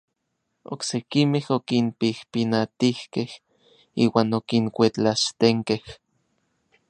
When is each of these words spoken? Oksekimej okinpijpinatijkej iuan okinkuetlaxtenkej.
Oksekimej 0.73 1.45
okinpijpinatijkej 1.55 3.29
iuan 4.03 4.29
okinkuetlaxtenkej. 4.39 5.83